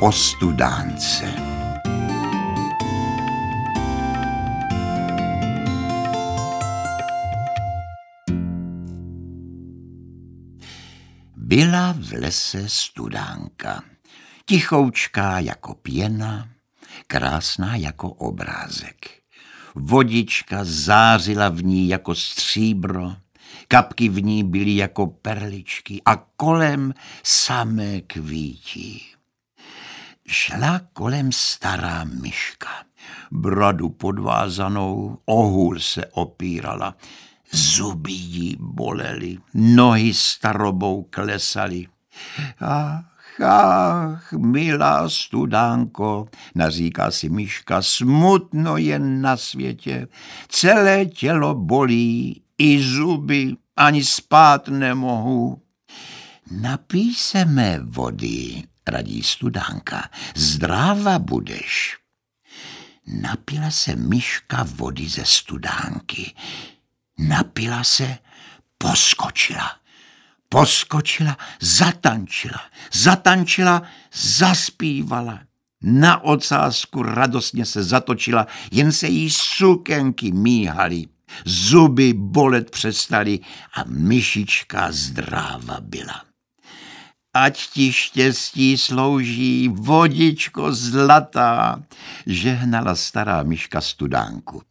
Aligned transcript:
o 0.00 0.12
studánce. 0.12 1.34
Byla 11.36 11.94
v 11.98 12.12
lese 12.12 12.68
studánka, 12.68 13.82
tichoučká 14.44 15.38
jako 15.38 15.74
pěna, 15.74 16.48
krásná 17.06 17.76
jako 17.76 18.10
obrázek. 18.10 19.10
Vodička 19.74 20.58
zářila 20.62 21.48
v 21.48 21.64
ní 21.64 21.88
jako 21.88 22.14
stříbro, 22.14 23.16
kapky 23.68 24.08
v 24.08 24.22
ní 24.22 24.44
byly 24.44 24.76
jako 24.76 25.06
perličky 25.06 26.02
a 26.06 26.16
kolem 26.16 26.94
samé 27.22 28.00
kvítí. 28.00 29.14
Šla 30.34 30.80
kolem 30.92 31.32
stará 31.32 32.04
myška, 32.04 32.68
bradu 33.30 33.88
podvázanou, 33.90 35.18
ohůl 35.26 35.80
se 35.80 36.06
opírala, 36.06 36.94
zuby 37.52 38.12
jí 38.12 38.56
bolely, 38.60 39.38
nohy 39.54 40.14
starobou 40.14 41.06
klesaly. 41.10 41.86
Ach, 42.60 43.04
ach, 43.44 44.32
milá 44.32 45.08
studánko, 45.08 46.28
naříká 46.54 47.10
si 47.10 47.28
myška, 47.28 47.82
smutno 47.82 48.76
je 48.76 48.98
na 48.98 49.36
světě, 49.36 50.08
celé 50.48 51.06
tělo 51.06 51.54
bolí, 51.54 52.42
i 52.58 52.82
zuby, 52.82 53.56
ani 53.76 54.04
spát 54.04 54.68
nemohu. 54.68 55.62
Napij 56.50 57.14
se 57.14 57.44
mé 57.44 57.80
vody, 57.82 58.62
radí 58.88 59.22
studánka, 59.22 60.10
zdráva 60.34 61.18
budeš. 61.18 61.96
Napila 63.06 63.70
se 63.70 63.96
myška 63.96 64.66
vody 64.76 65.08
ze 65.08 65.24
studánky. 65.24 66.34
Napila 67.18 67.84
se, 67.84 68.18
poskočila. 68.78 69.76
Poskočila, 70.48 71.38
zatančila, 71.60 72.60
zatančila, 72.92 73.82
zaspívala. 74.12 75.40
Na 75.82 76.24
ocásku 76.24 77.02
radostně 77.02 77.64
se 77.66 77.82
zatočila, 77.82 78.46
jen 78.70 78.92
se 78.92 79.08
jí 79.08 79.30
sukenky 79.30 80.32
míhaly. 80.32 81.04
Zuby 81.44 82.12
bolet 82.12 82.70
přestaly 82.70 83.40
a 83.74 83.84
myšička 83.86 84.92
zdráva 84.92 85.80
byla. 85.80 86.33
Ať 87.34 87.66
ti 87.70 87.92
štěstí 87.92 88.78
slouží 88.78 89.68
vodičko 89.68 90.72
zlatá, 90.72 91.82
žehnala 92.26 92.94
stará 92.94 93.42
myška 93.42 93.80
studánku. 93.80 94.62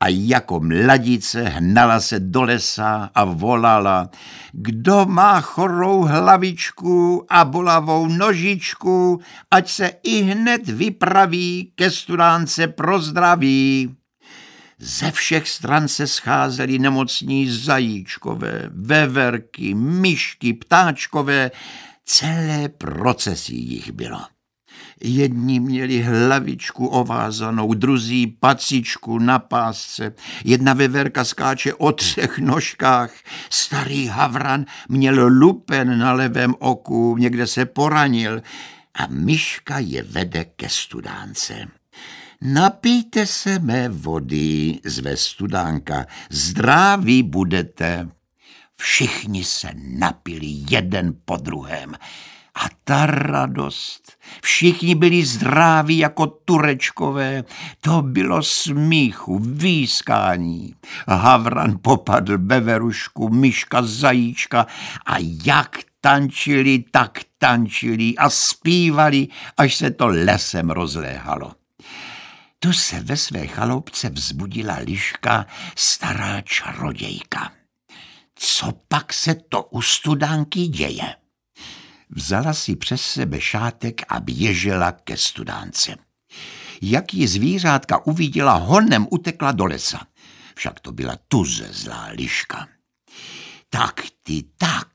A 0.00 0.08
jako 0.08 0.60
mladice 0.60 1.42
hnala 1.42 2.00
se 2.00 2.20
do 2.20 2.42
lesa 2.42 3.10
a 3.14 3.24
volala, 3.24 4.10
kdo 4.52 5.06
má 5.06 5.40
chorou 5.40 6.02
hlavičku 6.02 7.26
a 7.28 7.44
bolavou 7.44 8.06
nožičku, 8.06 9.20
ať 9.50 9.70
se 9.70 9.90
i 10.02 10.22
hned 10.22 10.68
vypraví 10.68 11.72
ke 11.74 11.90
studánce 11.90 12.66
pro 12.68 13.00
zdraví. 13.00 13.94
Ze 14.78 15.10
všech 15.10 15.48
stran 15.48 15.88
se 15.88 16.06
scházeli 16.06 16.78
nemocní 16.78 17.50
zajíčkové, 17.50 18.70
veverky, 18.70 19.74
myšky, 19.74 20.52
ptáčkové, 20.52 21.50
celé 22.04 22.68
procesí 22.68 23.70
jich 23.70 23.92
bylo. 23.92 24.20
Jedni 25.00 25.60
měli 25.60 26.02
hlavičku 26.02 26.86
ovázanou, 26.86 27.74
druzí 27.74 28.26
pacičku 28.26 29.18
na 29.18 29.38
pásce, 29.38 30.12
jedna 30.44 30.72
veverka 30.74 31.24
skáče 31.24 31.74
o 31.74 31.92
třech 31.92 32.38
nožkách, 32.38 33.10
starý 33.50 34.06
havran 34.06 34.64
měl 34.88 35.26
lupen 35.28 35.98
na 35.98 36.12
levém 36.12 36.54
oku, 36.58 37.16
někde 37.16 37.46
se 37.46 37.66
poranil 37.66 38.42
a 38.94 39.06
myška 39.06 39.78
je 39.78 40.02
vede 40.02 40.44
ke 40.44 40.68
studánce. 40.68 41.68
Napijte 42.40 43.26
se 43.26 43.58
mé 43.58 43.88
vody, 43.88 44.80
zve 44.84 45.16
studánka, 45.16 46.06
zdraví 46.30 47.22
budete. 47.22 48.08
Všichni 48.76 49.44
se 49.44 49.68
napili 49.98 50.46
jeden 50.70 51.14
po 51.24 51.36
druhém. 51.36 51.94
A 52.54 52.64
ta 52.84 53.06
radost, 53.06 54.12
všichni 54.42 54.94
byli 54.94 55.24
zdraví 55.24 55.98
jako 55.98 56.26
turečkové, 56.26 57.44
to 57.80 58.02
bylo 58.02 58.42
smíchu, 58.42 59.38
výskání. 59.38 60.74
Havran 61.08 61.78
popadl 61.82 62.38
beverušku, 62.38 63.28
myška 63.28 63.82
zajíčka 63.82 64.66
a 65.06 65.14
jak 65.44 65.78
tančili, 66.00 66.84
tak 66.90 67.20
tančili 67.38 68.14
a 68.16 68.30
zpívali, 68.30 69.28
až 69.56 69.74
se 69.74 69.90
to 69.90 70.06
lesem 70.06 70.70
rozléhalo. 70.70 71.52
Tu 72.58 72.72
se 72.72 73.00
ve 73.00 73.16
své 73.16 73.46
chaloupce 73.46 74.10
vzbudila 74.10 74.76
liška 74.76 75.46
stará 75.76 76.40
čarodějka. 76.40 77.52
Co 78.46 78.72
pak 78.88 79.12
se 79.12 79.34
to 79.34 79.62
u 79.62 79.82
studánky 79.82 80.66
děje? 80.66 81.16
Vzala 82.10 82.54
si 82.54 82.76
přes 82.76 83.02
sebe 83.02 83.40
šátek 83.40 84.02
a 84.08 84.20
běžela 84.20 84.92
ke 84.92 85.16
studánce. 85.16 85.96
Jak 86.82 87.14
ji 87.14 87.28
zvířátka 87.28 88.06
uviděla, 88.06 88.54
honem 88.54 89.06
utekla 89.10 89.52
do 89.52 89.64
lesa. 89.64 90.06
Však 90.54 90.80
to 90.80 90.92
byla 90.92 91.18
tuze 91.28 91.68
zlá 91.72 92.06
liška. 92.06 92.68
Tak 93.70 94.02
ty 94.22 94.44
tak, 94.58 94.90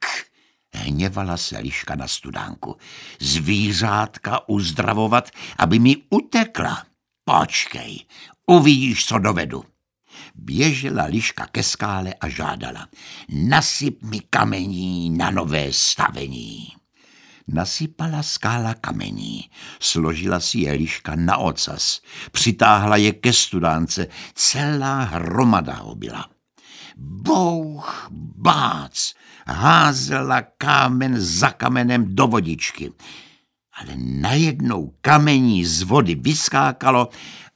hněvala 0.73 1.37
se 1.37 1.59
liška 1.59 1.95
na 1.95 2.07
studánku. 2.07 2.77
Zvířátka 3.19 4.49
uzdravovat, 4.49 5.29
aby 5.57 5.79
mi 5.79 5.95
utekla. 6.09 6.85
Počkej, 7.23 8.05
uvidíš, 8.47 9.05
co 9.05 9.19
dovedu. 9.19 9.68
Běžela 10.35 11.03
liška 11.03 11.47
ke 11.51 11.63
skále 11.63 12.13
a 12.13 12.29
žádala. 12.29 12.87
Nasyp 13.29 14.03
mi 14.03 14.19
kamení 14.19 15.09
na 15.09 15.31
nové 15.31 15.67
stavení. 15.71 16.67
Nasypala 17.47 18.23
skála 18.23 18.73
kamení, 18.73 19.49
složila 19.79 20.39
si 20.39 20.59
je 20.59 20.71
liška 20.71 21.15
na 21.15 21.37
ocas, 21.37 22.01
přitáhla 22.31 22.95
je 22.95 23.11
ke 23.11 23.33
studánce, 23.33 24.07
celá 24.33 25.03
hromada 25.03 25.73
ho 25.73 25.95
byla. 25.95 26.29
Bouch, 26.97 28.07
bác, 28.35 29.13
házela 29.47 30.41
kámen 30.41 31.21
za 31.21 31.49
kamenem 31.51 32.15
do 32.15 32.27
vodičky 32.27 32.91
ale 33.79 33.93
najednou 33.97 34.93
kamení 35.01 35.65
z 35.65 35.81
vody 35.81 36.15
vyskákalo 36.15 37.09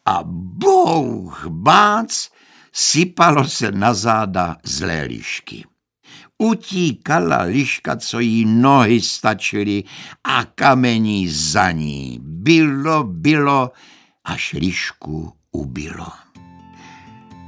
a 0.05 0.19
bouch, 0.23 1.45
bác, 1.47 2.29
sypalo 2.73 3.47
se 3.47 3.71
na 3.71 3.93
záda 3.93 4.57
zlé 4.63 5.03
lišky. 5.03 5.65
Utíkala 6.37 7.41
liška, 7.41 7.95
co 7.95 8.19
jí 8.19 8.45
nohy 8.45 9.01
stačily 9.01 9.83
a 10.23 10.45
kamení 10.45 11.29
za 11.29 11.71
ní. 11.71 12.19
Bylo, 12.21 13.03
bylo, 13.03 13.71
až 14.23 14.53
lišku 14.53 15.33
ubilo. 15.51 16.07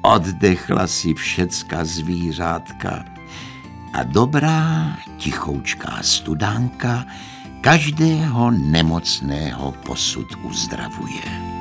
Oddechla 0.02 0.88
si 0.88 1.14
všecka 1.14 1.86
zvířátka 1.86 3.06
a 3.94 4.04
dobrá 4.04 4.98
tichoučká 5.18 5.98
studánka 6.02 7.06
každého 7.62 8.52
nemocného 8.52 9.72
posud 9.72 10.28
uzdravuje. 10.44 11.55